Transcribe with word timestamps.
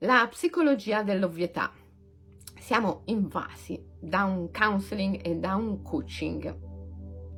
La 0.00 0.28
psicologia 0.28 1.02
dell'ovvietà. 1.02 1.72
Siamo 2.58 3.00
invasi 3.06 3.82
da 3.98 4.24
un 4.24 4.50
counseling 4.50 5.26
e 5.26 5.36
da 5.36 5.54
un 5.54 5.80
coaching 5.80 6.54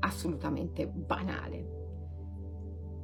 assolutamente 0.01 0.89
banale, 0.89 1.65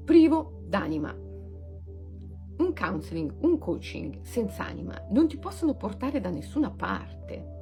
privo 0.04 0.64
d'anima. 0.66 1.12
Un 1.12 2.72
counseling, 2.74 3.32
un 3.42 3.56
coaching 3.58 4.22
senza 4.22 4.64
anima 4.64 5.00
non 5.10 5.28
ti 5.28 5.38
possono 5.38 5.76
portare 5.76 6.20
da 6.20 6.30
nessuna 6.30 6.72
parte. 6.72 7.52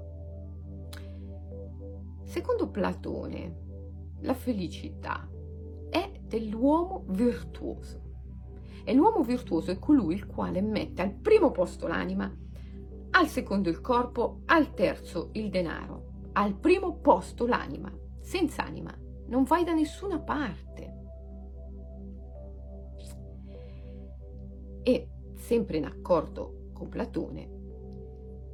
Secondo 2.24 2.70
Platone, 2.70 3.56
la 4.20 4.34
felicità 4.34 5.28
è 5.90 6.10
dell'uomo 6.22 7.04
virtuoso. 7.08 8.11
E 8.84 8.94
l'uomo 8.94 9.22
virtuoso 9.22 9.70
è 9.70 9.78
colui 9.78 10.14
il 10.14 10.26
quale 10.26 10.60
mette 10.60 11.02
al 11.02 11.12
primo 11.12 11.50
posto 11.50 11.86
l'anima, 11.86 12.32
al 13.10 13.28
secondo 13.28 13.68
il 13.68 13.80
corpo, 13.80 14.40
al 14.46 14.74
terzo 14.74 15.30
il 15.32 15.50
denaro. 15.50 16.10
Al 16.32 16.54
primo 16.54 16.96
posto 16.96 17.46
l'anima. 17.46 17.92
Senza 18.20 18.64
anima 18.64 18.96
non 19.26 19.44
vai 19.44 19.64
da 19.64 19.72
nessuna 19.72 20.18
parte. 20.18 21.00
E, 24.82 25.08
sempre 25.34 25.76
in 25.76 25.84
accordo 25.84 26.70
con 26.72 26.88
Platone, 26.88 27.48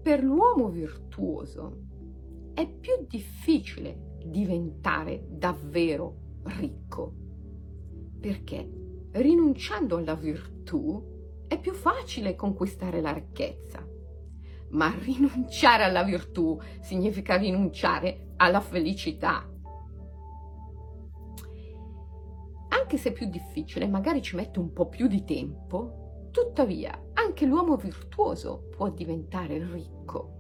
per 0.02 0.22
l'uomo 0.22 0.69
virtuoso 0.69 1.84
è 2.55 2.69
più 2.69 3.06
difficile 3.06 4.16
diventare 4.24 5.24
davvero 5.28 6.16
ricco, 6.45 7.14
perché 8.20 8.88
rinunciando 9.12 9.96
alla 9.96 10.14
virtù 10.14 11.16
è 11.46 11.58
più 11.58 11.72
facile 11.72 12.34
conquistare 12.34 13.00
la 13.00 13.12
ricchezza. 13.12 13.86
Ma 14.70 14.94
rinunciare 15.00 15.84
alla 15.84 16.02
virtù 16.02 16.58
significa 16.80 17.36
rinunciare 17.36 18.33
alla 18.36 18.60
felicità. 18.60 19.48
Anche 22.68 22.96
se 22.96 23.10
è 23.10 23.12
più 23.12 23.28
difficile, 23.28 23.86
magari 23.86 24.22
ci 24.22 24.36
mette 24.36 24.58
un 24.58 24.72
po' 24.72 24.88
più 24.88 25.06
di 25.08 25.24
tempo, 25.24 26.28
tuttavia 26.30 27.06
anche 27.14 27.46
l'uomo 27.46 27.77
virtuoso 27.77 28.68
può 28.77 28.90
diventare 28.90 29.58
ricco. 29.72 30.36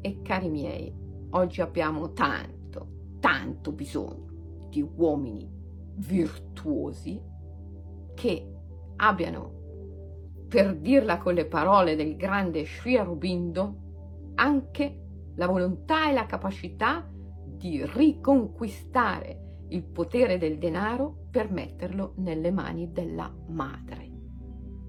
E 0.00 0.22
cari 0.22 0.48
miei, 0.48 0.92
oggi 1.30 1.60
abbiamo 1.60 2.12
tanto, 2.12 2.88
tanto 3.20 3.72
bisogno 3.72 4.68
di 4.70 4.82
uomini 4.82 5.59
virtuosi 6.00 7.20
che 8.14 8.52
abbiano, 8.96 9.58
per 10.48 10.76
dirla 10.76 11.18
con 11.18 11.34
le 11.34 11.46
parole 11.46 11.94
del 11.94 12.16
grande 12.16 12.64
Sri 12.64 12.96
Aurobindo, 12.96 14.32
anche 14.34 15.04
la 15.36 15.46
volontà 15.46 16.08
e 16.08 16.12
la 16.12 16.26
capacità 16.26 17.08
di 17.44 17.84
riconquistare 17.84 19.64
il 19.68 19.84
potere 19.84 20.38
del 20.38 20.58
denaro 20.58 21.26
per 21.30 21.50
metterlo 21.50 22.14
nelle 22.16 22.50
mani 22.50 22.90
della 22.90 23.32
madre, 23.48 24.10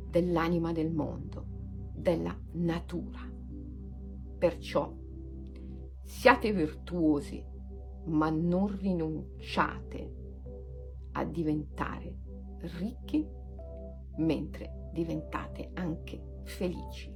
dell'anima 0.10 0.72
del 0.72 0.92
mondo, 0.92 1.46
della 1.94 2.36
natura. 2.54 3.20
Perciò 4.38 4.92
siate 6.04 6.52
virtuosi, 6.52 7.46
ma 8.06 8.30
non 8.30 8.76
rinunciate 8.76 10.21
a 11.14 11.24
diventare 11.26 12.16
ricchi 12.78 13.28
mentre 14.18 14.90
diventate 14.92 15.72
anche 15.74 16.42
felici. 16.44 17.14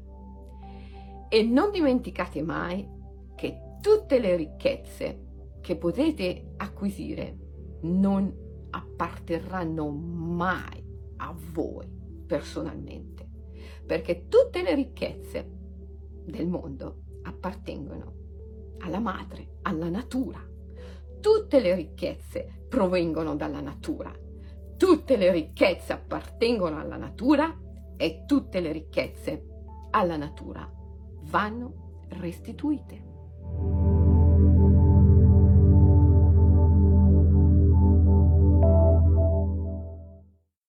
E 1.30 1.44
non 1.44 1.72
dimenticate 1.72 2.42
mai 2.42 2.88
che 3.36 3.78
tutte 3.82 4.20
le 4.20 4.36
ricchezze 4.36 5.24
che 5.62 5.76
potete 5.78 6.54
acquisire 6.58 7.38
non 7.82 8.34
apparterranno 8.70 9.90
mai 9.90 10.84
a 11.18 11.36
voi 11.52 11.88
personalmente, 12.26 13.30
perché 13.86 14.28
tutte 14.28 14.62
le 14.62 14.76
ricchezze 14.76 15.50
del 16.26 16.48
mondo 16.48 17.04
appartengono 17.24 18.14
alla 18.80 19.00
madre, 19.00 19.58
alla 19.64 19.90
natura. 19.90 20.55
Tutte 21.26 21.60
le 21.60 21.74
ricchezze 21.74 22.66
provengono 22.70 23.36
dalla 23.36 23.60
natura. 23.60 24.14
Tutte 24.78 25.18
le 25.18 25.32
ricchezze 25.32 25.92
appartengono 25.92 26.80
alla 26.80 26.98
natura 26.98 27.52
e 27.98 28.26
tutte 28.28 28.60
le 28.60 28.72
ricchezze 28.72 29.48
alla 29.90 30.18
natura 30.18 30.72
vanno 31.24 32.04
restituite. 32.10 33.15